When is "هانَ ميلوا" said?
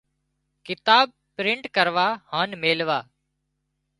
2.31-2.99